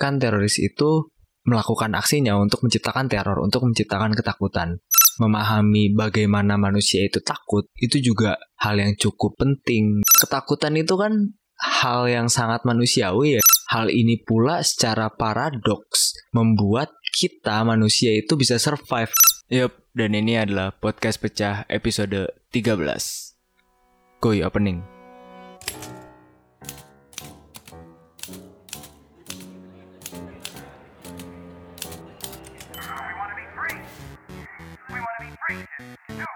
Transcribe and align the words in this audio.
kan 0.00 0.16
teroris 0.16 0.56
itu 0.56 1.12
melakukan 1.44 1.92
aksinya 1.92 2.40
untuk 2.40 2.64
menciptakan 2.64 3.12
teror, 3.12 3.44
untuk 3.44 3.68
menciptakan 3.68 4.16
ketakutan. 4.16 4.80
Memahami 5.20 5.92
bagaimana 5.92 6.56
manusia 6.56 7.04
itu 7.04 7.20
takut 7.20 7.68
itu 7.76 8.00
juga 8.00 8.40
hal 8.56 8.80
yang 8.80 8.96
cukup 8.96 9.36
penting. 9.36 10.00
Ketakutan 10.16 10.80
itu 10.80 10.96
kan 10.96 11.36
hal 11.60 12.08
yang 12.08 12.32
sangat 12.32 12.64
manusiawi 12.64 13.36
ya. 13.36 13.42
Hal 13.70 13.92
ini 13.92 14.18
pula 14.24 14.64
secara 14.64 15.12
paradoks 15.12 16.16
membuat 16.32 16.90
kita 17.12 17.62
manusia 17.62 18.16
itu 18.16 18.34
bisa 18.34 18.56
survive. 18.56 19.12
Yup, 19.52 19.76
dan 19.92 20.16
ini 20.16 20.40
adalah 20.40 20.72
podcast 20.72 21.20
pecah 21.20 21.68
episode 21.68 22.32
13. 22.50 23.36
Koi 24.18 24.40
opening. 24.42 24.80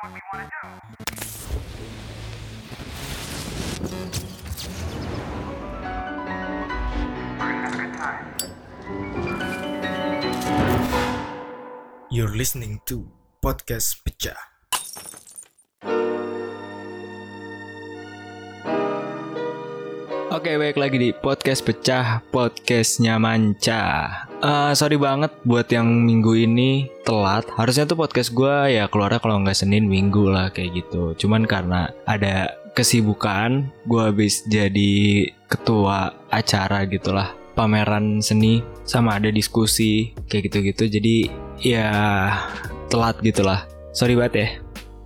You're 0.04 0.12
listening 12.36 12.84
to 12.84 13.08
Podcast 13.40 14.04
Pecah. 14.04 14.36
Oke, 20.28 20.60
baik 20.60 20.76
lagi 20.76 21.00
di 21.00 21.10
podcast 21.16 21.64
pecah, 21.64 22.20
podcastnya 22.28 23.16
manca. 23.16 24.33
Eh, 24.44 24.72
sorry 24.76 25.00
banget 25.00 25.32
buat 25.48 25.64
yang 25.72 25.88
minggu 25.88 26.36
ini 26.36 26.92
telat. 27.00 27.48
Harusnya 27.56 27.88
tuh 27.88 27.96
podcast 27.96 28.28
gue 28.36 28.76
ya 28.76 28.84
keluarnya 28.92 29.16
kalau 29.16 29.40
nggak 29.40 29.56
Senin 29.56 29.88
Minggu 29.88 30.28
lah 30.28 30.52
kayak 30.52 30.84
gitu. 30.84 31.16
Cuman 31.16 31.48
karena 31.48 31.88
ada 32.04 32.52
kesibukan, 32.76 33.72
gue 33.88 34.02
habis 34.04 34.44
jadi 34.44 35.32
ketua 35.48 36.12
acara 36.28 36.84
gitulah 36.84 37.32
pameran 37.56 38.20
seni 38.20 38.60
sama 38.84 39.16
ada 39.16 39.32
diskusi 39.32 40.12
kayak 40.28 40.52
gitu-gitu. 40.52 40.92
Jadi 40.92 41.16
ya 41.64 41.88
telat 42.92 43.16
gitulah. 43.24 43.64
Sorry 43.96 44.12
banget 44.12 44.34
ya. 44.36 44.48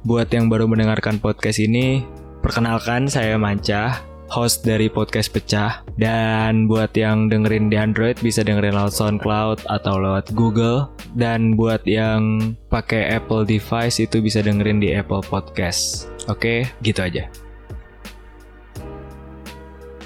Buat 0.02 0.34
yang 0.34 0.50
baru 0.50 0.66
mendengarkan 0.66 1.22
podcast 1.22 1.62
ini, 1.62 2.02
perkenalkan 2.42 3.06
saya 3.06 3.38
Manca 3.38 4.02
host 4.28 4.64
dari 4.64 4.92
podcast 4.92 5.32
pecah 5.32 5.80
dan 5.96 6.68
buat 6.68 6.92
yang 6.92 7.32
dengerin 7.32 7.72
di 7.72 7.76
Android 7.80 8.16
bisa 8.20 8.44
dengerin 8.44 8.76
lewat 8.76 8.92
SoundCloud 8.92 9.64
atau 9.66 9.94
lewat 9.96 10.32
Google 10.36 10.92
dan 11.16 11.56
buat 11.56 11.80
yang 11.88 12.54
pakai 12.68 13.16
Apple 13.16 13.48
device 13.48 13.98
itu 14.04 14.20
bisa 14.20 14.44
dengerin 14.44 14.84
di 14.84 14.92
Apple 14.92 15.24
Podcast. 15.24 16.12
Oke, 16.28 16.68
gitu 16.84 17.00
aja. 17.00 17.26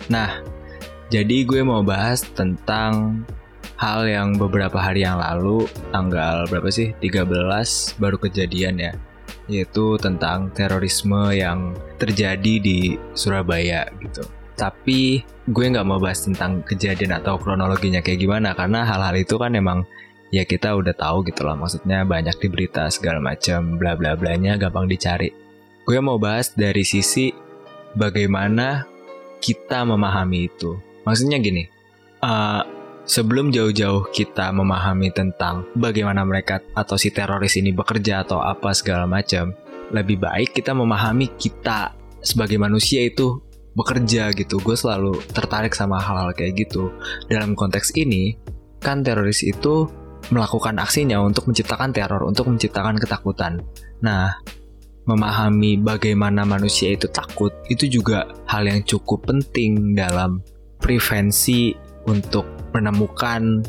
Nah, 0.07 0.43
jadi 1.11 1.43
gue 1.43 1.61
mau 1.67 1.83
bahas 1.83 2.23
tentang 2.23 3.23
hal 3.77 4.07
yang 4.07 4.39
beberapa 4.39 4.79
hari 4.79 5.03
yang 5.03 5.19
lalu 5.19 5.67
tanggal 5.91 6.47
berapa 6.47 6.71
sih? 6.71 6.95
13 7.03 7.99
baru 7.99 8.17
kejadian 8.23 8.79
ya 8.79 8.95
yaitu 9.51 9.99
tentang 9.99 10.51
terorisme 10.55 11.35
yang 11.35 11.75
terjadi 11.99 12.55
di 12.63 12.99
Surabaya 13.15 13.89
gitu. 13.99 14.23
Tapi 14.55 15.25
gue 15.49 15.65
nggak 15.73 15.87
mau 15.87 15.99
bahas 15.99 16.23
tentang 16.23 16.63
kejadian 16.63 17.19
atau 17.19 17.41
kronologinya 17.41 17.99
kayak 18.05 18.21
gimana 18.23 18.55
karena 18.55 18.87
hal-hal 18.87 19.17
itu 19.19 19.35
kan 19.41 19.57
emang 19.59 19.83
ya 20.31 20.47
kita 20.47 20.73
udah 20.73 20.95
tahu 20.95 21.27
gitu 21.27 21.45
lah 21.45 21.59
maksudnya 21.59 22.07
banyak 22.07 22.39
di 22.39 22.49
berita 22.49 22.89
segala 22.89 23.19
macam 23.19 23.77
bla 23.77 23.99
bla 23.99 24.15
blanya 24.15 24.55
gampang 24.61 24.87
dicari. 24.87 25.35
Gue 25.83 25.99
mau 25.99 26.21
bahas 26.21 26.55
dari 26.55 26.87
sisi 26.87 27.35
bagaimana 27.99 28.87
kita 29.43 29.83
memahami 29.83 30.47
itu. 30.47 30.79
Maksudnya 31.03 31.43
gini, 31.43 31.67
uh, 32.23 32.63
sebelum 33.13 33.53
jauh-jauh 33.53 34.09
kita 34.09 34.49
memahami 34.57 35.13
tentang 35.13 35.69
bagaimana 35.77 36.25
mereka 36.25 36.65
atau 36.73 36.97
si 36.97 37.13
teroris 37.13 37.61
ini 37.61 37.69
bekerja 37.69 38.25
atau 38.25 38.41
apa 38.41 38.73
segala 38.73 39.05
macam, 39.05 39.53
lebih 39.93 40.17
baik 40.17 40.57
kita 40.57 40.73
memahami 40.73 41.37
kita 41.37 41.93
sebagai 42.25 42.57
manusia 42.57 43.05
itu 43.05 43.37
bekerja 43.77 44.33
gitu. 44.33 44.57
Gue 44.65 44.81
selalu 44.81 45.21
tertarik 45.29 45.77
sama 45.77 46.01
hal-hal 46.01 46.33
kayak 46.33 46.65
gitu. 46.65 46.89
Dalam 47.29 47.53
konteks 47.53 47.93
ini, 48.01 48.41
kan 48.81 49.05
teroris 49.05 49.45
itu 49.45 49.93
melakukan 50.33 50.81
aksinya 50.81 51.21
untuk 51.21 51.53
menciptakan 51.53 51.93
teror, 51.93 52.25
untuk 52.25 52.49
menciptakan 52.49 52.97
ketakutan. 52.97 53.61
Nah, 54.01 54.41
memahami 55.05 55.77
bagaimana 55.77 56.49
manusia 56.49 56.97
itu 56.97 57.13
takut 57.13 57.53
itu 57.69 57.93
juga 57.93 58.25
hal 58.49 58.65
yang 58.65 58.81
cukup 58.89 59.29
penting 59.29 59.93
dalam 59.99 60.41
prevensi 60.81 61.75
untuk 62.07 62.62
menemukan 62.73 63.61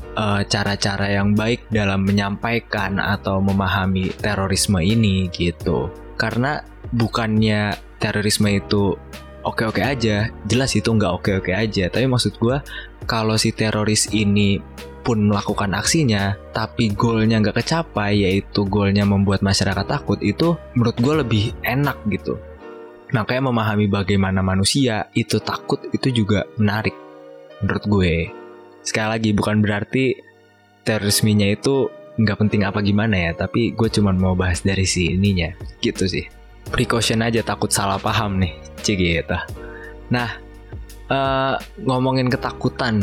cara-cara 0.47 1.07
uh, 1.11 1.13
yang 1.21 1.35
baik 1.35 1.67
dalam 1.69 2.07
menyampaikan 2.07 2.97
atau 2.97 3.43
memahami 3.43 4.11
terorisme 4.15 4.79
ini 4.79 5.27
gitu. 5.29 5.91
Karena 6.15 6.63
bukannya 6.91 7.75
terorisme 7.99 8.47
itu 8.51 8.95
oke-oke 9.43 9.83
aja, 9.83 10.31
jelas 10.47 10.71
itu 10.73 10.87
nggak 10.87 11.13
oke-oke 11.19 11.51
aja. 11.51 11.91
Tapi 11.91 12.07
maksud 12.07 12.39
gue 12.39 12.57
kalau 13.03 13.35
si 13.35 13.51
teroris 13.51 14.07
ini 14.15 14.63
pun 15.03 15.19
melakukan 15.27 15.75
aksinya, 15.75 16.39
tapi 16.55 16.95
goalnya 16.95 17.43
nggak 17.43 17.59
kecapai, 17.59 18.23
yaitu 18.23 18.63
goalnya 18.63 19.03
membuat 19.03 19.43
masyarakat 19.43 19.83
takut, 19.83 20.15
itu 20.23 20.55
menurut 20.79 20.95
gue 20.95 21.13
lebih 21.19 21.43
enak 21.67 21.99
gitu. 22.07 22.39
Makanya 23.11 23.51
memahami 23.51 23.91
bagaimana 23.91 24.39
manusia 24.39 25.11
itu 25.13 25.37
takut 25.43 25.83
itu 25.91 26.23
juga 26.23 26.47
menarik 26.55 26.95
menurut 27.61 27.83
gue 27.85 28.13
sekali 28.83 29.07
lagi 29.17 29.29
bukan 29.31 29.63
berarti 29.63 30.19
terorismenya 30.83 31.55
itu 31.55 31.87
nggak 32.19 32.37
penting 32.45 32.61
apa 32.61 32.83
gimana 32.85 33.15
ya 33.17 33.31
tapi 33.33 33.73
gue 33.73 33.89
cuma 33.89 34.13
mau 34.13 34.37
bahas 34.37 34.61
dari 34.61 34.85
sininya 34.85 35.55
gitu 35.81 36.05
sih. 36.05 36.27
Precaution 36.69 37.23
aja 37.25 37.43
takut 37.43 37.71
salah 37.71 37.97
paham 37.97 38.39
nih 38.39 38.53
cik 38.83 38.99
gitu 38.99 39.39
nah 40.11 40.29
uh, 41.09 41.55
ngomongin 41.81 42.29
ketakutan. 42.29 43.01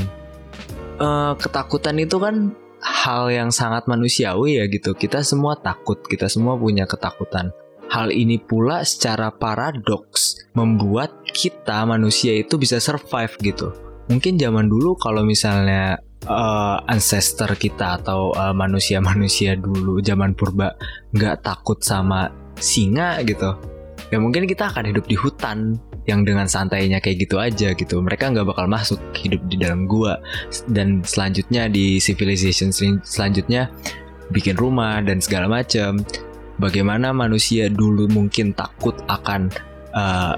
Uh, 1.01 1.33
ketakutan 1.41 1.97
itu 1.97 2.21
kan 2.21 2.53
hal 2.85 3.33
yang 3.33 3.49
sangat 3.49 3.89
manusiawi 3.89 4.61
ya 4.61 4.65
gitu. 4.69 4.93
Kita 4.95 5.25
semua 5.25 5.57
takut 5.59 5.99
kita 6.07 6.29
semua 6.29 6.55
punya 6.61 6.85
ketakutan. 6.85 7.51
Hal 7.91 8.15
ini 8.15 8.39
pula 8.39 8.87
secara 8.87 9.35
paradoks 9.35 10.47
membuat 10.55 11.27
kita 11.35 11.83
manusia 11.83 12.31
itu 12.39 12.55
bisa 12.55 12.79
survive 12.79 13.35
gitu 13.43 13.90
mungkin 14.11 14.35
zaman 14.37 14.67
dulu 14.67 14.99
kalau 14.99 15.23
misalnya 15.23 15.97
uh, 16.27 16.83
ancestor 16.91 17.55
kita 17.55 18.03
atau 18.03 18.35
uh, 18.35 18.53
manusia-manusia 18.53 19.55
dulu 19.55 20.03
zaman 20.03 20.35
purba 20.35 20.75
nggak 21.15 21.47
takut 21.47 21.79
sama 21.81 22.29
singa 22.59 23.23
gitu 23.23 23.55
ya 24.11 24.19
mungkin 24.19 24.51
kita 24.51 24.69
akan 24.75 24.91
hidup 24.91 25.07
di 25.07 25.15
hutan 25.15 25.79
yang 26.09 26.27
dengan 26.27 26.51
santainya 26.51 26.99
kayak 26.99 27.29
gitu 27.29 27.37
aja 27.39 27.71
gitu. 27.77 28.03
Mereka 28.03 28.35
nggak 28.35 28.47
bakal 28.51 28.67
masuk 28.67 28.99
hidup 29.15 29.39
di 29.47 29.61
dalam 29.61 29.87
gua. 29.87 30.19
Dan 30.67 31.07
selanjutnya 31.07 31.71
di 31.71 32.03
civilization 32.03 32.75
selanjutnya 33.07 33.71
bikin 34.35 34.59
rumah 34.59 34.99
dan 35.07 35.23
segala 35.23 35.47
macam 35.47 36.03
bagaimana 36.59 37.11
manusia 37.15 37.71
dulu 37.71 38.11
mungkin 38.11 38.55
takut 38.55 38.95
akan 39.11 39.51
uh, 39.95 40.35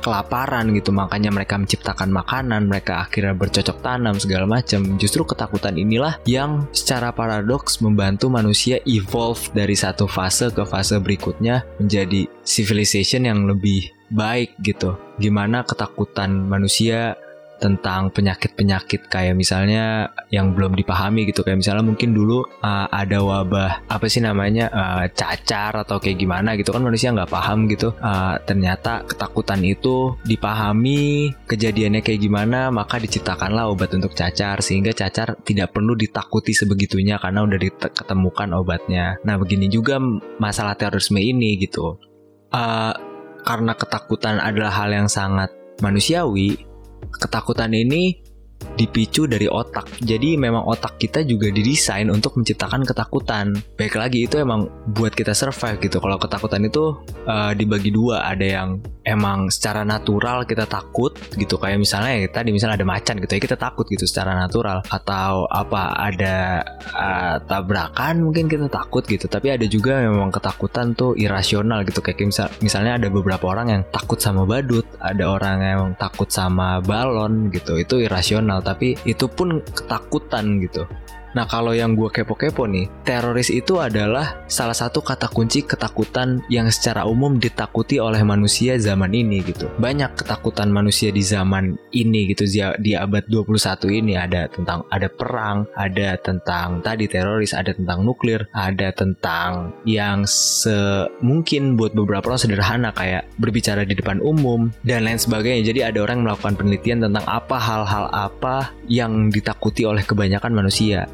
kelaparan 0.00 0.70
gitu. 0.74 0.90
Makanya 0.94 1.30
mereka 1.30 1.58
menciptakan 1.60 2.10
makanan 2.10 2.66
mereka 2.66 3.04
akhirnya 3.04 3.34
bercocok 3.36 3.78
tanam 3.82 4.16
segala 4.16 4.48
macam. 4.48 4.96
Justru 4.96 5.22
ketakutan 5.26 5.76
inilah 5.76 6.18
yang 6.24 6.66
secara 6.72 7.12
paradoks 7.12 7.78
membantu 7.84 8.32
manusia 8.32 8.80
evolve 8.86 9.50
dari 9.52 9.74
satu 9.76 10.08
fase 10.08 10.50
ke 10.50 10.64
fase 10.64 10.96
berikutnya 10.98 11.62
menjadi 11.82 12.26
civilization 12.42 13.28
yang 13.28 13.44
lebih 13.44 13.92
baik 14.08 14.56
gitu. 14.64 14.96
Gimana 15.20 15.62
ketakutan 15.64 16.48
manusia 16.48 17.16
tentang 17.58 18.14
penyakit-penyakit 18.14 19.10
kayak 19.10 19.34
misalnya 19.34 20.14
yang 20.30 20.54
belum 20.54 20.78
dipahami 20.78 21.26
gitu. 21.28 21.42
Kayak 21.42 21.66
misalnya 21.66 21.84
mungkin 21.84 22.14
dulu 22.14 22.46
uh, 22.62 22.86
ada 22.88 23.18
wabah 23.20 23.84
apa 23.90 24.06
sih 24.06 24.22
namanya 24.22 24.70
uh, 24.70 25.04
cacar 25.10 25.74
atau 25.82 25.98
kayak 25.98 26.18
gimana 26.22 26.54
gitu 26.54 26.70
kan 26.70 26.82
manusia 26.82 27.10
nggak 27.10 27.30
paham 27.30 27.66
gitu. 27.66 27.92
Uh, 27.98 28.38
ternyata 28.46 29.04
ketakutan 29.04 29.60
itu 29.66 30.14
dipahami 30.24 31.34
kejadiannya 31.50 32.00
kayak 32.00 32.20
gimana 32.22 32.70
maka 32.70 33.02
diciptakanlah 33.02 33.68
obat 33.68 33.92
untuk 33.92 34.14
cacar. 34.14 34.62
Sehingga 34.62 34.94
cacar 34.94 35.36
tidak 35.42 35.74
perlu 35.74 35.98
ditakuti 35.98 36.54
sebegitunya 36.54 37.18
karena 37.18 37.44
udah 37.44 37.58
ditemukan 37.58 38.48
obatnya. 38.54 39.18
Nah 39.26 39.36
begini 39.36 39.66
juga 39.66 39.98
masalah 40.38 40.78
terorisme 40.78 41.18
ini 41.18 41.58
gitu. 41.58 41.98
Uh, 42.48 42.96
karena 43.44 43.72
ketakutan 43.76 44.40
adalah 44.40 44.72
hal 44.72 44.90
yang 44.92 45.08
sangat 45.08 45.52
manusiawi 45.80 46.67
ketakutan 47.16 47.72
ini 47.72 48.20
dipicu 48.78 49.26
dari 49.26 49.50
otak. 49.50 49.98
Jadi 49.98 50.38
memang 50.38 50.62
otak 50.62 51.02
kita 51.02 51.26
juga 51.26 51.50
didesain 51.50 52.06
untuk 52.08 52.38
menciptakan 52.38 52.86
ketakutan. 52.86 53.58
Baik 53.74 53.98
lagi 53.98 54.24
itu 54.30 54.38
emang 54.38 54.70
buat 54.94 55.10
kita 55.10 55.34
survive 55.34 55.82
gitu. 55.82 55.98
Kalau 55.98 56.16
ketakutan 56.16 56.62
itu 56.62 56.94
uh, 57.26 57.52
dibagi 57.58 57.90
dua, 57.90 58.22
ada 58.22 58.46
yang 58.46 58.78
emang 59.02 59.50
secara 59.50 59.82
natural 59.82 60.46
kita 60.46 60.70
takut 60.70 61.16
gitu. 61.34 61.58
Kayak 61.58 61.82
misalnya 61.82 62.12
ya 62.22 62.28
tadi 62.30 62.54
misalnya 62.54 62.78
ada 62.78 62.86
macan 62.86 63.18
gitu 63.18 63.32
ya 63.34 63.40
kita 63.42 63.56
takut 63.58 63.86
gitu 63.90 64.06
secara 64.06 64.38
natural. 64.38 64.86
Atau 64.86 65.50
apa 65.50 65.98
ada 65.98 66.62
uh, 66.94 67.36
tabrakan 67.42 68.22
mungkin 68.22 68.46
kita 68.46 68.70
takut 68.70 69.02
gitu. 69.10 69.26
Tapi 69.26 69.58
ada 69.58 69.66
juga 69.66 70.06
memang 70.06 70.30
ketakutan 70.30 70.94
tuh 70.94 71.18
irasional 71.18 71.82
gitu. 71.82 71.98
Kayak 71.98 72.30
misal 72.30 72.46
misalnya 72.62 73.02
ada 73.02 73.08
beberapa 73.10 73.50
orang 73.50 73.66
yang 73.74 73.82
takut 73.90 74.22
sama 74.22 74.46
badut. 74.46 74.86
Ada 75.02 75.24
orang 75.26 75.58
yang 75.62 75.82
takut 75.98 76.30
sama 76.30 76.78
balon 76.78 77.50
gitu. 77.50 77.74
Itu 77.74 77.98
irasional 77.98 78.47
tapi 78.64 78.96
itu 79.04 79.28
pun 79.28 79.60
ketakutan 79.76 80.64
gitu 80.64 80.88
Nah 81.38 81.46
kalau 81.46 81.70
yang 81.70 81.94
gue 81.94 82.10
kepo-kepo 82.10 82.66
nih, 82.66 82.90
teroris 83.06 83.46
itu 83.46 83.78
adalah 83.78 84.42
salah 84.50 84.74
satu 84.74 84.98
kata 84.98 85.30
kunci 85.30 85.62
ketakutan 85.62 86.42
yang 86.50 86.66
secara 86.66 87.06
umum 87.06 87.38
ditakuti 87.38 88.02
oleh 88.02 88.26
manusia 88.26 88.74
zaman 88.74 89.14
ini 89.14 89.46
gitu. 89.46 89.70
Banyak 89.78 90.18
ketakutan 90.18 90.66
manusia 90.74 91.14
di 91.14 91.22
zaman 91.22 91.78
ini 91.94 92.34
gitu 92.34 92.42
di 92.82 92.98
abad 92.98 93.22
21 93.30 93.54
ini 94.02 94.18
ada 94.18 94.50
tentang 94.50 94.82
ada 94.90 95.06
perang, 95.06 95.62
ada 95.78 96.18
tentang 96.18 96.82
tadi 96.82 97.06
teroris, 97.06 97.54
ada 97.54 97.70
tentang 97.70 98.02
nuklir, 98.02 98.50
ada 98.50 98.90
tentang 98.90 99.78
yang 99.86 100.26
semungkin 100.26 101.78
buat 101.78 101.94
beberapa 101.94 102.34
orang 102.34 102.42
sederhana 102.42 102.90
kayak 102.90 103.30
berbicara 103.38 103.86
di 103.86 103.94
depan 103.94 104.18
umum 104.26 104.74
dan 104.82 105.06
lain 105.06 105.22
sebagainya. 105.22 105.70
Jadi 105.70 105.86
ada 105.86 106.02
orang 106.02 106.18
yang 106.18 106.34
melakukan 106.34 106.58
penelitian 106.58 106.98
tentang 107.06 107.22
apa 107.30 107.62
hal-hal 107.62 108.10
apa 108.10 108.74
yang 108.90 109.30
ditakuti 109.30 109.86
oleh 109.86 110.02
kebanyakan 110.02 110.50
manusia. 110.50 111.06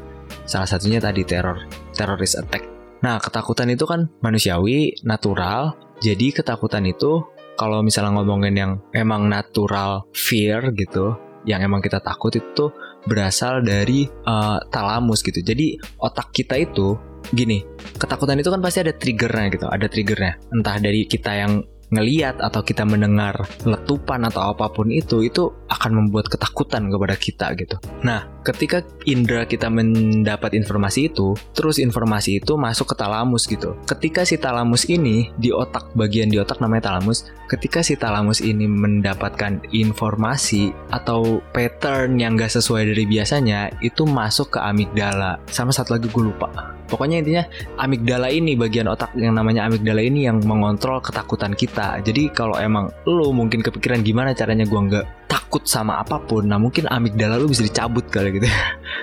Salah 0.45 0.69
satunya 0.69 1.01
tadi 1.01 1.25
teror, 1.25 1.65
terrorist 1.93 2.37
attack. 2.37 2.63
Nah, 3.01 3.17
ketakutan 3.21 3.69
itu 3.69 3.85
kan 3.85 4.09
manusiawi, 4.21 4.97
natural. 5.05 5.77
Jadi 6.01 6.33
ketakutan 6.33 6.85
itu 6.85 7.21
kalau 7.57 7.81
misalnya 7.81 8.21
ngomongin 8.21 8.55
yang 8.55 8.71
emang 8.93 9.25
natural 9.25 10.05
fear 10.13 10.73
gitu, 10.77 11.17
yang 11.45 11.61
emang 11.61 11.81
kita 11.81 12.01
takut 12.01 12.33
itu 12.33 12.73
berasal 13.05 13.61
dari 13.61 14.09
uh, 14.25 14.57
talamus 14.69 15.21
gitu. 15.21 15.41
Jadi 15.41 15.77
otak 16.01 16.33
kita 16.33 16.57
itu 16.57 16.97
gini, 17.33 17.65
ketakutan 17.97 18.37
itu 18.41 18.49
kan 18.49 18.61
pasti 18.61 18.85
ada 18.85 18.93
triggernya 18.93 19.47
gitu, 19.53 19.65
ada 19.69 19.85
triggernya. 19.89 20.33
Entah 20.53 20.77
dari 20.81 21.05
kita 21.05 21.31
yang 21.33 21.61
ngeliat 21.93 22.41
atau 22.41 22.65
kita 22.65 22.81
mendengar 22.81 23.45
letupan 23.61 24.25
atau 24.25 24.49
apa 24.49 24.73
pun 24.73 24.89
itu 24.89 25.21
itu 25.21 25.53
akan 25.69 25.91
membuat 26.05 26.27
ketakutan 26.33 26.89
kepada 26.89 27.15
kita 27.15 27.53
gitu. 27.53 27.77
Nah, 28.01 28.34
ketika 28.45 28.85
indera 29.09 29.49
kita 29.49 29.67
mendapat 29.73 30.53
informasi 30.53 31.09
itu, 31.09 31.33
terus 31.57 31.81
informasi 31.81 32.39
itu 32.45 32.53
masuk 32.53 32.93
ke 32.93 32.95
talamus 32.95 33.49
gitu. 33.49 33.73
Ketika 33.89 34.21
si 34.21 34.37
talamus 34.37 34.85
ini 34.85 35.33
di 35.41 35.49
otak 35.49 35.97
bagian 35.97 36.29
di 36.29 36.37
otak 36.37 36.61
namanya 36.61 36.93
talamus, 36.93 37.25
ketika 37.49 37.81
si 37.81 37.97
talamus 37.97 38.45
ini 38.45 38.69
mendapatkan 38.69 39.65
informasi 39.73 40.69
atau 40.93 41.41
pattern 41.49 42.21
yang 42.21 42.37
gak 42.37 42.53
sesuai 42.53 42.93
dari 42.93 43.09
biasanya, 43.09 43.73
itu 43.81 44.05
masuk 44.05 44.55
ke 44.55 44.59
amigdala. 44.61 45.41
Sama 45.49 45.73
satu 45.73 45.97
lagi 45.97 46.07
gue 46.13 46.23
lupa 46.29 46.75
Pokoknya 46.85 47.17
intinya 47.21 47.43
amigdala 47.81 48.29
ini 48.29 48.53
bagian 48.53 48.85
otak 48.85 49.17
yang 49.17 49.33
namanya 49.33 49.65
amigdala 49.65 50.05
ini 50.05 50.29
yang 50.29 50.37
mengontrol 50.45 51.01
ketakutan 51.01 51.57
kita. 51.57 51.97
Jadi 52.05 52.29
kalau 52.29 52.53
emang 52.61 52.93
lo 53.09 53.33
mungkin 53.33 53.65
kepikiran 53.65 54.05
gimana 54.05 54.37
caranya 54.37 54.69
gua 54.69 54.85
nggak 54.85 55.05
takut 55.25 55.65
sama 55.67 55.99
apa 55.99 56.21
pun, 56.23 56.45
nah 56.45 56.57
mungkin 56.57 56.87
amigdala 56.87 57.35
lu 57.35 57.51
bisa 57.51 57.65
dicabut 57.65 58.07
kali 58.07 58.39
gitu. 58.39 58.47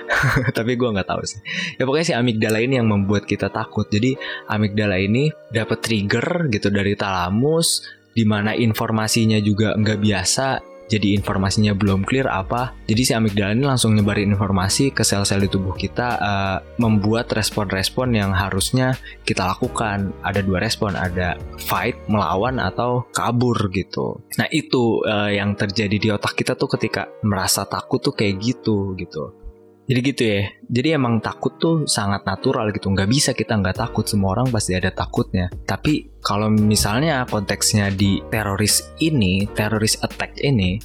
Tapi 0.57 0.75
gua 0.75 0.95
nggak 0.95 1.09
tahu 1.09 1.21
sih. 1.23 1.39
Ya 1.77 1.83
pokoknya 1.85 2.07
si 2.09 2.13
amigdala 2.15 2.59
ini 2.63 2.79
yang 2.81 2.89
membuat 2.89 3.29
kita 3.29 3.53
takut. 3.53 3.85
Jadi 3.87 4.17
amigdala 4.49 4.97
ini 4.97 5.29
dapat 5.51 5.83
trigger 5.83 6.49
gitu 6.49 6.73
dari 6.73 6.97
talamus, 6.97 7.85
di 8.13 8.23
mana 8.25 8.57
informasinya 8.57 9.37
juga 9.41 9.73
nggak 9.77 9.99
biasa 9.99 10.72
jadi 10.91 11.15
informasinya 11.17 11.73
belum 11.73 12.03
clear 12.03 12.27
apa. 12.27 12.75
Jadi 12.85 13.01
si 13.01 13.11
amigdala 13.15 13.55
ini 13.55 13.65
langsung 13.65 13.95
nyebarin 13.95 14.35
informasi 14.35 14.91
ke 14.91 15.01
sel-sel 15.01 15.43
di 15.45 15.49
tubuh 15.49 15.73
kita 15.73 16.07
uh, 16.19 16.57
membuat 16.77 17.31
respon-respon 17.31 18.13
yang 18.13 18.31
harusnya 18.35 18.99
kita 19.23 19.47
lakukan. 19.47 20.11
Ada 20.21 20.43
dua 20.43 20.61
respon 20.61 20.93
ada 20.93 21.39
fight 21.57 21.97
melawan 22.11 22.59
atau 22.59 23.07
kabur 23.15 23.57
gitu. 23.71 24.21
Nah 24.37 24.47
itu 24.51 25.01
uh, 25.07 25.31
yang 25.31 25.55
terjadi 25.55 25.97
di 25.97 26.09
otak 26.11 26.35
kita 26.35 26.53
tuh 26.59 26.69
ketika 26.75 27.09
merasa 27.23 27.63
takut 27.63 28.03
tuh 28.03 28.13
kayak 28.13 28.37
gitu 28.43 28.93
gitu 28.99 29.43
jadi 29.83 29.99
gitu 29.99 30.23
ya. 30.23 30.41
Jadi 30.71 30.89
emang 30.95 31.19
takut 31.19 31.59
tuh 31.59 31.83
sangat 31.83 32.23
natural 32.23 32.71
gitu. 32.71 32.87
Nggak 32.87 33.09
bisa 33.11 33.29
kita 33.35 33.59
nggak 33.59 33.83
takut. 33.83 34.07
Semua 34.07 34.39
orang 34.39 34.47
pasti 34.47 34.71
ada 34.79 34.87
takutnya. 34.95 35.51
Tapi 35.67 36.19
kalau 36.23 36.47
misalnya 36.47 37.27
konteksnya 37.27 37.91
di 37.91 38.23
teroris 38.31 38.95
ini, 39.03 39.43
teroris 39.51 39.99
attack 39.99 40.39
ini, 40.39 40.79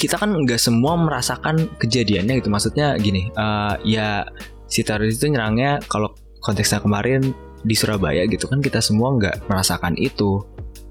kita 0.00 0.16
kan 0.16 0.32
nggak 0.32 0.56
semua 0.56 0.96
merasakan 0.96 1.68
kejadiannya 1.76 2.40
gitu. 2.40 2.48
Maksudnya 2.48 2.96
gini, 2.96 3.28
uh, 3.36 3.76
ya 3.84 4.24
si 4.64 4.80
teroris 4.80 5.20
itu 5.20 5.28
nyerangnya 5.28 5.84
kalau 5.84 6.16
konteksnya 6.40 6.80
kemarin 6.80 7.36
di 7.58 7.74
Surabaya 7.74 8.22
gitu 8.30 8.46
kan 8.46 8.62
kita 8.62 8.80
semua 8.80 9.12
nggak 9.12 9.44
merasakan 9.50 9.92
itu. 10.00 10.40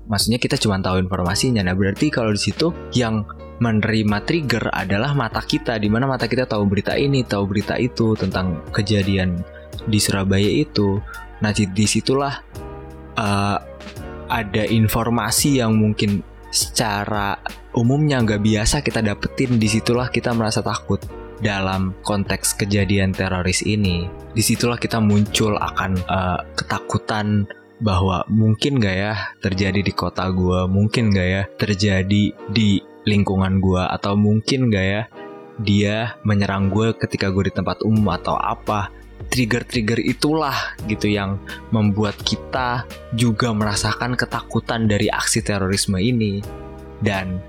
Maksudnya 0.08 0.40
kita 0.40 0.56
cuma 0.62 0.80
tahu 0.80 1.02
informasinya. 1.04 1.66
Nah 1.66 1.74
berarti 1.74 2.08
kalau 2.14 2.32
di 2.32 2.40
situ 2.40 2.72
yang 2.96 3.28
menerima 3.58 4.18
trigger 4.26 4.70
adalah 4.70 5.18
mata 5.18 5.42
kita 5.42 5.82
di 5.82 5.90
mana 5.90 6.06
mata 6.06 6.30
kita 6.30 6.46
tahu 6.46 6.70
berita 6.70 6.94
ini 6.94 7.26
tahu 7.26 7.50
berita 7.50 7.76
itu 7.82 8.14
tentang 8.14 8.62
kejadian 8.70 9.42
di 9.86 9.98
Surabaya 9.98 10.50
itu. 10.50 11.02
Nah 11.42 11.52
di 11.54 11.86
situlah 11.86 12.34
uh, 13.18 13.58
ada 14.28 14.64
informasi 14.68 15.64
yang 15.64 15.78
mungkin 15.78 16.22
secara 16.54 17.38
umumnya 17.74 18.22
nggak 18.22 18.42
biasa 18.42 18.86
kita 18.86 19.02
dapetin. 19.02 19.58
Di 19.58 19.70
situlah 19.70 20.10
kita 20.14 20.34
merasa 20.38 20.62
takut 20.62 21.02
dalam 21.42 21.94
konteks 22.02 22.58
kejadian 22.58 23.14
teroris 23.14 23.62
ini. 23.66 24.10
Di 24.34 24.42
situlah 24.42 24.78
kita 24.78 25.02
muncul 25.02 25.58
akan 25.58 25.92
uh, 26.10 26.40
ketakutan 26.58 27.50
bahwa 27.78 28.26
mungkin 28.26 28.82
gak 28.82 28.98
ya 28.98 29.14
terjadi 29.38 29.86
di 29.86 29.94
kota 29.94 30.26
gue 30.34 30.66
mungkin 30.66 31.14
gak 31.14 31.30
ya 31.30 31.44
terjadi 31.62 32.34
di 32.50 32.82
lingkungan 33.08 33.64
gue 33.64 33.80
atau 33.80 34.20
mungkin 34.20 34.68
gak 34.68 34.86
ya 34.86 35.04
dia 35.58 36.14
menyerang 36.22 36.70
gue 36.70 36.94
ketika 36.94 37.34
gue 37.34 37.50
di 37.50 37.54
tempat 37.54 37.82
umum 37.82 38.14
atau 38.14 38.38
apa. 38.38 38.94
Trigger-trigger 39.28 40.00
itulah 40.06 40.78
gitu 40.86 41.10
yang 41.10 41.42
membuat 41.74 42.16
kita 42.22 42.86
juga 43.18 43.52
merasakan 43.52 44.14
ketakutan 44.14 44.86
dari 44.86 45.10
aksi 45.10 45.42
terorisme 45.42 45.98
ini. 45.98 46.40
Dan 47.02 47.42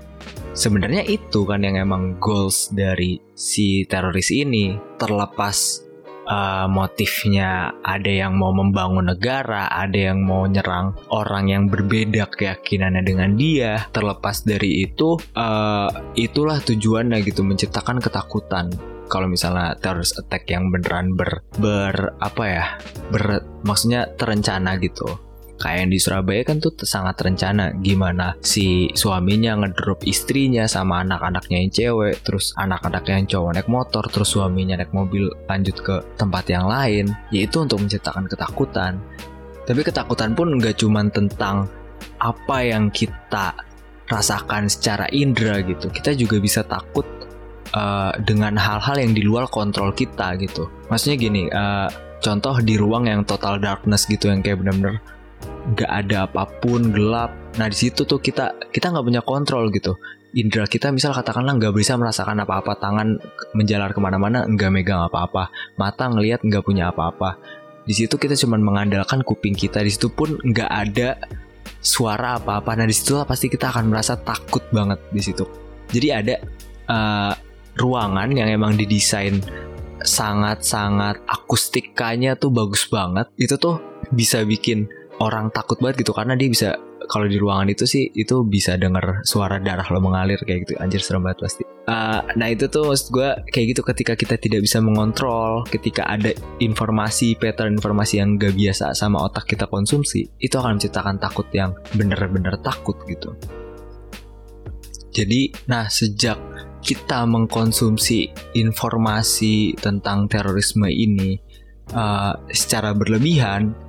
sebenarnya 0.57 1.05
itu 1.05 1.45
kan 1.45 1.61
yang 1.61 1.77
emang 1.77 2.17
goals 2.17 2.73
dari 2.73 3.21
si 3.37 3.85
teroris 3.85 4.33
ini. 4.33 4.75
Terlepas 4.97 5.85
uh, 6.29 6.69
motifnya 6.69 7.73
ada 7.81 8.07
yang 8.07 8.37
mau 8.37 8.53
membangun 8.53 9.09
negara, 9.11 9.67
ada 9.67 10.13
yang 10.13 10.21
mau 10.23 10.45
nyerang 10.45 10.93
orang 11.09 11.49
yang 11.49 11.63
berbeda 11.67 12.29
keyakinannya 12.29 13.03
dengan 13.03 13.33
dia. 13.35 13.89
Terlepas 13.89 14.45
dari 14.45 14.85
itu, 14.85 15.17
uh, 15.35 15.89
itulah 16.13 16.61
tujuannya 16.61 17.25
gitu 17.25 17.41
menciptakan 17.41 17.99
ketakutan. 17.99 18.69
Kalau 19.09 19.25
misalnya 19.25 19.73
terus 19.81 20.13
attack 20.21 20.45
yang 20.53 20.69
beneran 20.69 21.17
ber, 21.17 21.41
ber 21.57 22.13
apa 22.21 22.43
ya, 22.45 22.65
ber 23.09 23.41
maksudnya 23.65 24.05
terencana 24.13 24.77
gitu 24.77 25.28
kayak 25.59 25.85
yang 25.85 25.91
di 25.91 25.99
Surabaya 25.99 26.41
kan 26.47 26.57
tuh 26.63 26.71
sangat 26.81 27.19
terencana 27.19 27.75
gimana 27.83 28.33
si 28.39 28.89
suaminya 28.95 29.59
ngedrop 29.59 30.07
istrinya 30.07 30.65
sama 30.65 31.03
anak-anaknya 31.03 31.57
yang 31.59 31.71
cewek 31.71 32.23
terus 32.23 32.55
anak-anaknya 32.55 33.13
yang 33.19 33.27
cowok 33.27 33.51
naik 33.59 33.69
motor 33.69 34.03
terus 34.07 34.31
suaminya 34.31 34.79
naik 34.79 34.95
mobil 34.95 35.27
lanjut 35.51 35.77
ke 35.83 35.95
tempat 36.15 36.45
yang 36.47 36.65
lain. 36.65 37.11
Yaitu 37.35 37.59
untuk 37.59 37.83
menciptakan 37.83 38.25
ketakutan. 38.31 39.03
Tapi 39.67 39.81
ketakutan 39.83 40.33
pun 40.33 40.57
nggak 40.57 40.79
cuma 40.81 41.03
tentang 41.11 41.69
apa 42.17 42.57
yang 42.63 42.89
kita 42.89 43.53
rasakan 44.09 44.65
secara 44.71 45.05
indera 45.13 45.61
gitu. 45.61 45.91
Kita 45.91 46.15
juga 46.17 46.41
bisa 46.41 46.65
takut 46.65 47.05
uh, 47.75 48.15
dengan 48.23 48.57
hal-hal 48.57 48.97
yang 48.97 49.13
di 49.13 49.21
luar 49.21 49.45
kontrol 49.51 49.93
kita 49.93 50.33
gitu. 50.41 50.71
Maksudnya 50.89 51.17
gini 51.19 51.43
uh, 51.53 51.89
contoh 52.19 52.57
di 52.63 52.75
ruang 52.75 53.05
yang 53.05 53.21
total 53.23 53.61
darkness 53.61 54.09
gitu 54.09 54.27
yang 54.33 54.41
kayak 54.41 54.59
bener-bener 54.59 54.99
nggak 55.75 55.91
ada 55.91 56.25
apa 56.25 56.43
pun 56.59 56.91
gelap. 56.91 57.35
Nah 57.57 57.67
di 57.67 57.77
situ 57.77 58.07
tuh 58.07 58.19
kita 58.21 58.69
kita 58.71 58.91
nggak 58.91 59.05
punya 59.05 59.21
kontrol 59.23 59.69
gitu. 59.73 59.97
Indera 60.37 60.69
kita 60.69 60.93
misal 60.93 61.11
katakanlah 61.11 61.57
nggak 61.57 61.73
bisa 61.73 61.97
merasakan 61.97 62.45
apa-apa 62.45 62.77
tangan 62.77 63.17
menjalar 63.57 63.89
ke 63.91 63.99
mana-mana 63.99 64.45
nggak 64.45 64.69
megang 64.69 65.01
apa-apa. 65.01 65.49
Mata 65.75 66.05
ngelihat 66.09 66.45
nggak 66.45 66.63
punya 66.63 66.93
apa-apa. 66.93 67.41
Di 67.83 67.93
situ 67.97 68.21
kita 68.21 68.37
cuma 68.37 68.61
mengandalkan 68.61 69.25
kuping 69.25 69.57
kita. 69.57 69.81
Di 69.81 69.89
situ 69.89 70.13
pun 70.13 70.37
nggak 70.37 70.69
ada 70.69 71.17
suara 71.81 72.37
apa-apa. 72.37 72.77
Nah 72.77 72.85
di 72.85 72.93
situ 72.93 73.17
pasti 73.25 73.49
kita 73.49 73.73
akan 73.73 73.89
merasa 73.89 74.19
takut 74.21 74.61
banget 74.69 75.01
di 75.09 75.21
situ. 75.21 75.45
Jadi 75.89 76.07
ada 76.13 76.35
uh, 76.85 77.33
ruangan 77.73 78.29
yang 78.29 78.53
emang 78.53 78.77
didesain 78.77 79.41
sangat-sangat 80.05 81.25
akustikanya 81.25 82.37
tuh 82.37 82.53
bagus 82.53 82.85
banget. 82.85 83.25
Itu 83.33 83.57
tuh 83.57 83.81
bisa 84.13 84.45
bikin 84.45 84.98
orang 85.19 85.51
takut 85.51 85.79
banget 85.79 86.03
gitu 86.07 86.15
karena 86.15 86.35
dia 86.39 86.49
bisa 86.49 86.69
kalau 87.09 87.25
di 87.25 87.41
ruangan 87.41 87.73
itu 87.73 87.89
sih 87.89 88.05
itu 88.13 88.45
bisa 88.45 88.77
denger 88.77 89.25
suara 89.25 89.57
darah 89.57 89.87
lo 89.89 89.97
mengalir 89.97 90.37
kayak 90.45 90.69
gitu. 90.69 90.73
Anjir 90.77 91.01
serem 91.01 91.25
banget 91.25 91.41
pasti. 91.41 91.63
Uh, 91.89 92.21
nah 92.37 92.45
itu 92.53 92.69
tuh 92.69 92.85
maksud 92.85 93.09
gue 93.09 93.29
kayak 93.49 93.73
gitu 93.73 93.81
ketika 93.81 94.13
kita 94.13 94.37
tidak 94.37 94.61
bisa 94.61 94.77
mengontrol 94.77 95.65
ketika 95.65 96.05
ada 96.05 96.29
informasi 96.61 97.33
pattern 97.33 97.81
informasi 97.81 98.21
yang 98.21 98.37
gak 98.37 98.53
biasa 98.53 98.93
sama 98.93 99.25
otak 99.25 99.49
kita 99.49 99.65
konsumsi 99.65 100.29
itu 100.37 100.53
akan 100.53 100.77
menciptakan 100.77 101.17
takut 101.17 101.49
yang 101.49 101.73
bener-bener 101.97 102.53
takut 102.61 102.93
gitu. 103.09 103.33
Jadi 105.09 105.49
nah 105.65 105.89
sejak 105.89 106.37
kita 106.85 107.25
mengkonsumsi 107.25 108.53
informasi 108.53 109.73
tentang 109.81 110.29
terorisme 110.29 110.85
ini 110.87 111.41
uh, 111.97 112.37
secara 112.53 112.93
berlebihan 112.93 113.88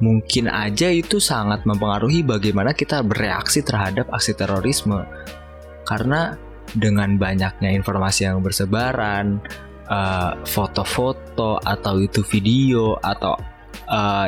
mungkin 0.00 0.48
aja 0.48 0.88
itu 0.88 1.20
sangat 1.20 1.64
mempengaruhi 1.68 2.24
bagaimana 2.24 2.72
kita 2.72 3.04
bereaksi 3.04 3.60
terhadap 3.60 4.08
aksi 4.10 4.32
terorisme. 4.32 5.04
Karena 5.84 6.34
dengan 6.72 7.20
banyaknya 7.20 7.70
informasi 7.76 8.26
yang 8.26 8.40
bersebaran, 8.40 9.40
eh, 9.86 10.32
foto-foto 10.48 11.60
atau 11.60 11.94
itu 12.00 12.24
video 12.24 12.96
atau 13.00 13.36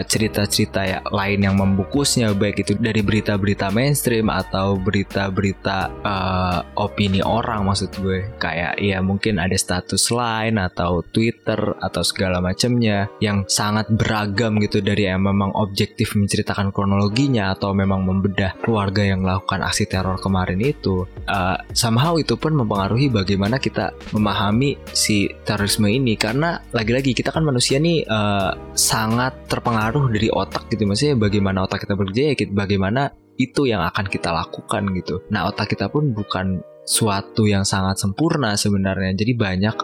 cerita-cerita 0.03 0.81
uh, 0.83 0.89
ya 0.89 0.99
lain 1.07 1.41
yang 1.47 1.55
membungkusnya 1.55 2.35
baik 2.35 2.67
itu 2.67 2.75
dari 2.75 2.99
berita-berita 2.99 3.71
mainstream 3.71 4.27
atau 4.27 4.75
berita-berita 4.75 5.79
uh, 6.03 6.59
opini 6.75 7.23
orang 7.23 7.63
maksud 7.71 7.95
gue. 8.03 8.27
Kayak 8.43 8.83
ya 8.83 8.99
mungkin 8.99 9.39
ada 9.39 9.55
status 9.55 10.11
lain 10.11 10.59
atau 10.59 11.07
Twitter 11.07 11.79
atau 11.79 12.03
segala 12.03 12.43
macamnya 12.43 13.07
yang 13.23 13.47
sangat 13.47 13.87
beragam 13.95 14.59
gitu 14.59 14.83
dari 14.83 15.07
yang 15.07 15.23
memang 15.23 15.55
objektif 15.55 16.19
menceritakan 16.19 16.75
kronologinya 16.75 17.55
atau 17.55 17.71
memang 17.71 18.03
membedah 18.03 18.59
keluarga 18.59 19.07
yang 19.07 19.23
melakukan 19.23 19.63
aksi 19.63 19.87
teror 19.87 20.19
kemarin 20.19 20.59
itu. 20.59 21.07
Uh, 21.31 21.55
somehow 21.71 22.19
itu 22.19 22.35
pun 22.35 22.59
mempengaruhi 22.59 23.13
bagaimana 23.15 23.63
kita 23.63 23.95
memahami 24.11 24.75
si 24.91 25.31
terorisme 25.47 25.87
ini. 25.87 26.19
Karena 26.19 26.59
lagi-lagi 26.75 27.15
kita 27.15 27.31
kan 27.31 27.47
manusia 27.47 27.79
nih 27.79 28.03
uh, 28.11 28.55
sangat 28.75 29.52
terpengaruh 29.53 30.09
dari 30.09 30.33
otak 30.33 30.73
gitu. 30.73 30.89
Maksudnya 30.89 31.21
bagaimana 31.21 31.69
otak 31.69 31.85
kita 31.85 31.93
bekerja 31.93 32.23
ya 32.33 32.35
bagaimana 32.49 33.13
itu 33.37 33.69
yang 33.69 33.85
akan 33.85 34.09
kita 34.09 34.33
lakukan 34.33 34.83
gitu. 34.97 35.21
Nah 35.29 35.53
otak 35.53 35.77
kita 35.77 35.93
pun 35.93 36.17
bukan 36.17 36.65
suatu 36.89 37.45
yang 37.45 37.69
sangat 37.69 38.01
sempurna 38.01 38.57
sebenarnya. 38.57 39.13
Jadi 39.13 39.33
banyak 39.37 39.77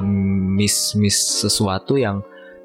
miss 0.56 0.96
miss 0.96 1.44
sesuatu 1.44 2.00
yang 2.00 2.24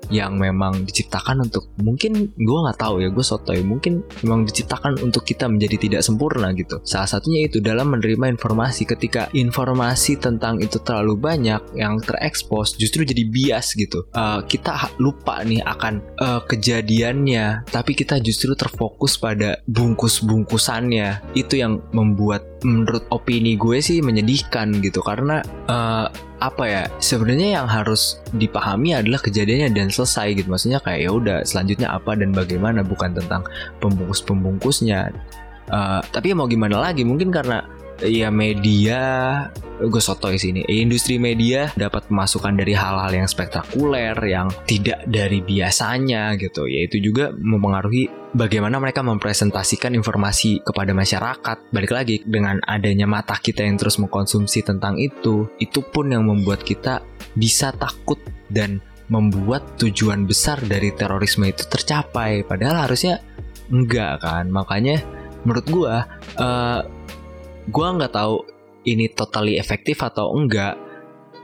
yang 0.10 0.36
memang 0.40 0.84
diciptakan 0.84 1.46
untuk 1.48 1.72
mungkin 1.80 2.32
gue 2.36 2.60
nggak 2.68 2.80
tahu 2.80 3.04
ya 3.04 3.10
gue 3.12 3.26
sotoy 3.26 3.62
mungkin 3.64 4.04
memang 4.26 4.48
diciptakan 4.48 5.00
untuk 5.00 5.24
kita 5.24 5.48
menjadi 5.48 5.76
tidak 5.80 6.02
sempurna 6.04 6.52
gitu. 6.56 6.80
Salah 6.84 7.08
satunya 7.08 7.48
itu 7.48 7.64
dalam 7.64 7.94
menerima 7.94 8.34
informasi. 8.36 8.84
Ketika 8.84 9.32
informasi 9.32 10.20
tentang 10.20 10.60
itu 10.60 10.80
terlalu 10.82 11.16
banyak 11.20 11.78
yang 11.78 12.00
terekspos 12.04 12.76
justru 12.76 13.08
jadi 13.08 13.24
bias 13.28 13.74
gitu. 13.78 14.06
Uh, 14.14 14.44
kita 14.46 14.92
lupa 15.00 15.42
nih 15.44 15.64
akan 15.64 16.04
uh, 16.20 16.42
kejadiannya 16.44 17.68
tapi 17.70 17.96
kita 17.98 18.20
justru 18.20 18.54
terfokus 18.54 19.16
pada 19.18 19.60
bungkus-bungkusannya. 19.68 21.36
Itu 21.38 21.58
yang 21.58 21.82
membuat 21.96 22.53
menurut 22.64 23.04
opini 23.12 23.56
gue 23.60 23.80
sih 23.84 24.00
menyedihkan 24.00 24.80
gitu. 24.80 25.04
Karena 25.04 25.44
uh, 25.70 26.08
apa 26.44 26.64
ya 26.68 26.84
sebenarnya 27.00 27.64
yang 27.64 27.68
harus 27.68 28.20
dipahami 28.36 28.96
adalah 28.98 29.20
kejadiannya 29.22 29.72
dan 29.76 29.88
selesai 29.92 30.40
gitu. 30.40 30.48
Maksudnya 30.50 30.80
kayak 30.84 31.00
ya 31.06 31.12
udah 31.12 31.38
selanjutnya 31.48 31.92
apa 31.92 32.16
dan 32.18 32.36
bagaimana? 32.36 32.82
Bukan 32.84 33.16
tentang 33.16 33.48
pembungkus 33.80 34.24
pembungkusnya 34.24 35.12
uh, 35.72 36.02
tapi 36.12 36.34
ya 36.34 36.36
mau 36.36 36.50
gimana 36.50 36.80
lagi? 36.80 37.06
Mungkin 37.08 37.32
karena 37.32 37.64
ya 38.06 38.30
media. 38.30 39.02
Gue 39.84 40.00
sotoy 40.00 40.40
sini. 40.40 40.64
Industri 40.70 41.20
media 41.20 41.74
dapat 41.76 42.08
masukan 42.08 42.56
dari 42.56 42.72
hal-hal 42.72 43.12
yang 43.12 43.28
spektakuler 43.28 44.16
yang 44.24 44.48
tidak 44.70 45.04
dari 45.10 45.44
biasanya 45.44 46.38
gitu. 46.40 46.70
Yaitu 46.70 47.04
juga 47.04 47.34
mempengaruhi 47.36 48.08
bagaimana 48.38 48.80
mereka 48.80 49.02
mempresentasikan 49.04 49.98
informasi 49.98 50.64
kepada 50.64 50.96
masyarakat. 50.96 51.58
Balik 51.74 51.92
lagi 51.92 52.16
dengan 52.24 52.62
adanya 52.64 53.10
mata 53.10 53.36
kita 53.36 53.66
yang 53.66 53.76
terus 53.76 54.00
mengkonsumsi 54.00 54.64
tentang 54.64 54.96
itu 55.02 55.50
itu 55.60 55.82
pun 55.84 56.14
yang 56.14 56.30
membuat 56.30 56.64
kita 56.64 57.02
bisa 57.36 57.74
takut 57.76 58.22
dan 58.54 58.80
membuat 59.12 59.78
tujuan 59.82 60.24
besar 60.24 60.62
dari 60.64 60.94
terorisme 60.96 61.50
itu 61.50 61.66
tercapai. 61.68 62.46
Padahal 62.48 62.88
harusnya 62.88 63.20
enggak 63.74 64.24
kan? 64.24 64.48
Makanya 64.48 65.04
menurut 65.44 65.66
gue 65.68 65.96
uh, 66.40 66.82
gue 67.70 67.88
nggak 67.88 68.14
tahu 68.14 68.44
ini 68.84 69.08
totally 69.12 69.56
efektif 69.56 70.04
atau 70.04 70.36
enggak 70.36 70.76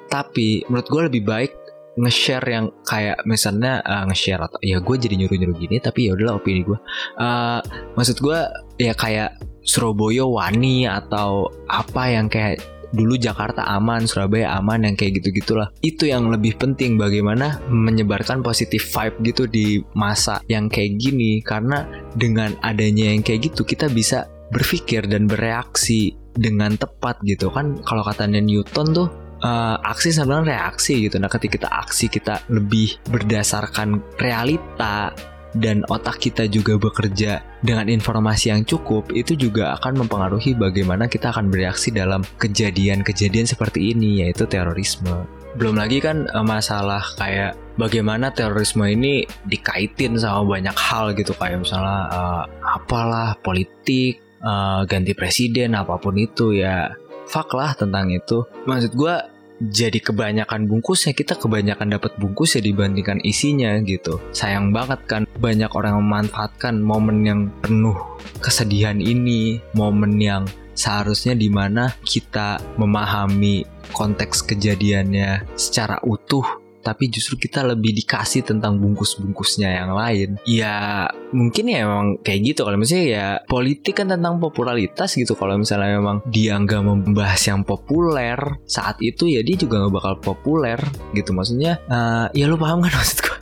tapi 0.09 0.65
menurut 0.67 0.87
gue 0.89 1.01
lebih 1.07 1.23
baik 1.23 1.51
nge-share 1.99 2.47
yang 2.47 2.65
kayak 2.87 3.19
misalnya 3.27 3.83
uh, 3.83 4.07
nge-share 4.07 4.39
atau 4.39 4.59
ya 4.63 4.79
gue 4.79 4.95
jadi 4.95 5.15
nyuruh-nyuruh 5.19 5.57
gini 5.59 5.77
tapi 5.83 6.07
ya 6.07 6.15
udahlah 6.15 6.39
opini 6.39 6.63
gue 6.63 6.79
uh, 7.19 7.59
maksud 7.95 8.23
gue 8.23 8.39
ya 8.79 8.95
kayak 8.95 9.35
Surabaya 9.59 10.23
wani 10.23 10.87
atau 10.87 11.51
apa 11.67 12.09
yang 12.09 12.31
kayak 12.31 12.63
dulu 12.89 13.21
Jakarta 13.21 13.61
aman, 13.69 14.09
Surabaya 14.09 14.57
aman 14.57 14.81
yang 14.81 14.95
kayak 14.97 15.21
gitu-gitulah. 15.21 15.69
Itu 15.85 16.09
yang 16.09 16.29
lebih 16.33 16.57
penting 16.57 16.97
bagaimana 16.97 17.61
menyebarkan 17.69 18.41
positif 18.41 18.89
vibe 18.89 19.17
gitu 19.29 19.43
di 19.45 19.83
masa 19.93 20.41
yang 20.49 20.71
kayak 20.71 20.97
gini 20.97 21.43
karena 21.45 21.85
dengan 22.17 22.57
adanya 22.65 23.13
yang 23.13 23.21
kayak 23.21 23.53
gitu 23.53 23.61
kita 23.61 23.85
bisa 23.91 24.25
berpikir 24.49 25.05
dan 25.05 25.29
bereaksi 25.29 26.17
dengan 26.33 26.75
tepat 26.75 27.21
gitu. 27.25 27.49
Kan 27.53 27.81
kalau 27.85 28.01
katanya 28.05 28.41
Newton 28.41 28.87
tuh 28.93 29.07
uh, 29.43 29.77
aksi 29.83 30.13
sama 30.13 30.43
reaksi 30.43 31.07
gitu. 31.07 31.19
Nah 31.19 31.31
ketika 31.31 31.59
kita 31.59 31.69
aksi 31.69 32.05
kita 32.11 32.43
lebih 32.51 32.99
berdasarkan 33.09 34.01
realita 34.19 35.13
dan 35.57 35.81
otak 35.89 36.21
kita 36.21 36.45
juga 36.45 36.77
bekerja 36.77 37.41
dengan 37.65 37.89
informasi 37.89 38.53
yang 38.53 38.61
cukup 38.69 39.09
itu 39.17 39.33
juga 39.33 39.73
akan 39.81 40.05
mempengaruhi 40.05 40.53
bagaimana 40.53 41.09
kita 41.09 41.33
akan 41.33 41.49
bereaksi 41.49 41.89
dalam 41.89 42.21
kejadian-kejadian 42.37 43.49
seperti 43.49 43.97
ini 43.97 44.21
yaitu 44.21 44.45
terorisme. 44.45 45.25
Belum 45.57 45.73
lagi 45.73 45.97
kan 45.97 46.29
uh, 46.29 46.45
masalah 46.45 47.01
kayak 47.17 47.57
bagaimana 47.81 48.29
terorisme 48.29 48.85
ini 48.85 49.25
dikaitin 49.49 50.13
sama 50.21 50.45
banyak 50.45 50.77
hal 50.77 51.17
gitu. 51.17 51.33
Kayak 51.33 51.65
misalnya 51.65 51.99
uh, 52.13 52.43
apalah 52.61 53.33
politik 53.41 54.28
uh, 54.43 54.83
ganti 54.87 55.13
presiden 55.15 55.75
apa 55.75 55.99
pun 55.99 56.15
itu 56.19 56.55
ya. 56.55 56.93
Fuck 57.29 57.53
lah 57.53 57.77
tentang 57.77 58.09
itu. 58.09 58.41
Maksud 58.65 58.97
gue 58.97 59.15
jadi 59.59 59.99
kebanyakan 59.99 60.71
bungkusnya 60.71 61.11
kita 61.11 61.35
kebanyakan 61.35 61.99
dapat 61.99 62.15
bungkus 62.15 62.55
ya 62.55 62.61
dibandingkan 62.63 63.19
isinya 63.21 63.75
gitu. 63.83 64.23
Sayang 64.31 64.71
banget 64.71 65.03
kan 65.05 65.23
banyak 65.37 65.69
orang 65.75 65.99
memanfaatkan 65.99 66.79
momen 66.79 67.27
yang 67.27 67.41
penuh 67.59 67.95
kesedihan 68.39 68.97
ini 69.03 69.59
momen 69.75 70.15
yang 70.17 70.47
seharusnya 70.79 71.35
di 71.35 71.51
mana 71.51 71.91
kita 72.07 72.63
memahami 72.79 73.67
konteks 73.91 74.47
kejadiannya 74.47 75.43
secara 75.59 75.99
utuh 76.07 76.68
tapi 76.89 77.05
justru 77.13 77.37
kita 77.37 77.61
lebih 77.61 77.93
dikasih 78.01 78.41
tentang 78.41 78.81
bungkus-bungkusnya 78.81 79.69
yang 79.69 79.93
lain. 79.93 80.41
Ya 80.49 81.05
mungkin 81.29 81.69
ya 81.69 81.85
memang 81.85 82.17
kayak 82.25 82.39
gitu 82.49 82.65
kalau 82.65 82.81
misalnya 82.81 83.05
ya 83.05 83.27
politik 83.45 84.01
kan 84.01 84.09
tentang 84.09 84.41
popularitas 84.41 85.13
gitu. 85.13 85.37
Kalau 85.37 85.61
misalnya 85.61 86.01
memang 86.01 86.25
dia 86.25 86.57
nggak 86.57 86.81
membahas 86.81 87.37
yang 87.45 87.61
populer 87.61 88.41
saat 88.65 88.97
itu 89.05 89.29
ya 89.29 89.45
dia 89.45 89.53
juga 89.53 89.85
nggak 89.85 89.93
bakal 89.93 90.13
populer 90.33 90.81
gitu. 91.13 91.29
Maksudnya 91.29 91.77
uh, 91.93 92.33
ya 92.33 92.49
lo 92.49 92.57
paham 92.57 92.81
kan 92.81 92.89
maksud 92.97 93.21
gue? 93.21 93.37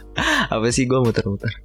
Apa 0.52 0.68
sih 0.76 0.84
gue 0.84 1.00
muter-muter? 1.00 1.64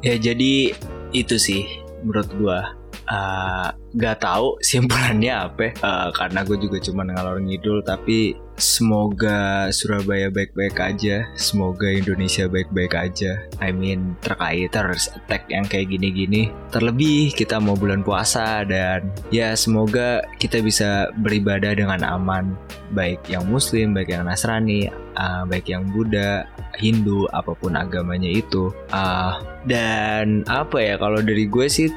Ya 0.00 0.16
jadi 0.16 0.72
itu 1.12 1.36
sih 1.36 1.68
menurut 2.00 2.32
gue 2.32 2.81
uh, 3.08 3.72
gak 3.96 4.22
tahu 4.22 4.58
simpulannya 4.60 5.32
apa. 5.32 5.74
Uh, 5.80 6.08
karena 6.14 6.44
gue 6.46 6.56
juga 6.58 6.78
cuma 6.82 7.02
ngalor 7.06 7.42
ngidul 7.42 7.82
tapi 7.84 8.36
semoga 8.60 9.68
Surabaya 9.72 10.28
baik-baik 10.28 10.76
aja. 10.78 11.26
Semoga 11.34 11.88
Indonesia 11.88 12.46
baik-baik 12.46 12.92
aja. 12.94 13.40
I 13.58 13.72
mean 13.72 14.14
terkait 14.20 14.72
terus 14.72 15.08
attack 15.12 15.48
yang 15.48 15.64
kayak 15.66 15.90
gini-gini 15.92 16.52
terlebih 16.70 17.32
kita 17.32 17.58
mau 17.58 17.74
bulan 17.74 18.04
puasa 18.04 18.62
dan 18.68 19.08
ya 19.32 19.56
semoga 19.56 20.22
kita 20.36 20.60
bisa 20.60 21.10
beribadah 21.20 21.74
dengan 21.74 22.00
aman. 22.04 22.54
Baik 22.92 23.24
yang 23.28 23.48
muslim 23.48 23.96
baik 23.96 24.12
yang 24.12 24.28
nasrani 24.28 24.92
uh, 25.16 25.42
baik 25.48 25.68
yang 25.68 25.88
Buddha 25.90 26.44
Hindu 26.76 27.28
apa 27.32 27.52
pun 27.56 27.76
agamanya 27.76 28.28
itu. 28.28 28.72
Uh, 28.92 29.40
dan 29.68 30.42
apa 30.50 30.76
ya 30.80 30.94
kalau 30.98 31.20
dari 31.22 31.46
gue 31.46 31.66
sih 31.68 31.88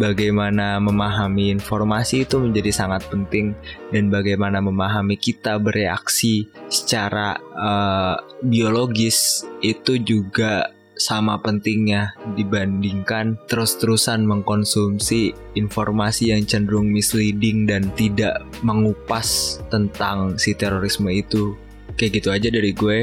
bagaimana 0.00 0.80
memahami 0.80 1.52
informasi 1.52 2.24
itu 2.24 2.40
menjadi 2.40 2.72
sangat 2.72 3.04
penting 3.12 3.52
dan 3.92 4.08
bagaimana 4.08 4.60
memahami 4.64 5.16
kita 5.20 5.60
bereaksi 5.60 6.48
secara 6.68 7.36
uh, 7.56 8.16
biologis 8.44 9.44
itu 9.60 10.00
juga 10.00 10.72
sama 11.02 11.40
pentingnya 11.40 12.14
dibandingkan 12.38 13.34
terus-terusan 13.50 14.22
mengkonsumsi 14.22 15.34
informasi 15.58 16.30
yang 16.30 16.46
cenderung 16.46 16.92
misleading 16.92 17.66
dan 17.66 17.90
tidak 17.98 18.44
mengupas 18.62 19.58
tentang 19.72 20.38
si 20.38 20.54
terorisme 20.54 21.10
itu. 21.10 21.58
Kayak 21.98 22.22
gitu 22.22 22.28
aja 22.30 22.48
dari 22.48 22.70
gue 22.72 22.98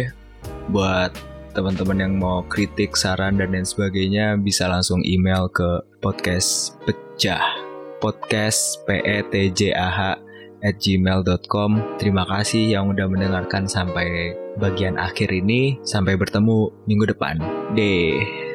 buat 0.72 1.12
teman-teman 1.60 2.00
yang 2.00 2.13
mau 2.16 2.39
kritik, 2.48 2.96
saran 2.96 3.36
dan 3.36 3.51
lain 3.51 3.68
sebagainya 3.68 4.39
bisa 4.39 4.72
langsung 4.72 5.04
email 5.04 5.51
ke 5.51 5.84
podcast 6.00 6.80
pecah 6.88 7.44
podcast 8.00 8.80
p 8.88 9.04
e 9.04 9.20
t 9.28 9.51
j 9.51 9.75
a 9.75 9.92
h 9.92 10.00
at 10.63 10.75
gmail.com 10.80 12.00
Terima 12.00 12.24
kasih 12.24 12.80
yang 12.80 12.96
udah 12.96 13.12
mendengarkan 13.12 13.68
sampai 13.68 14.39
bagian 14.56 14.96
akhir 14.96 15.36
ini. 15.36 15.75
Sampai 15.84 16.16
bertemu 16.16 16.72
minggu 16.88 17.12
depan. 17.12 17.44
Deh 17.75 18.49